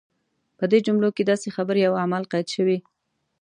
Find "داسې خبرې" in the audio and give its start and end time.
1.31-1.81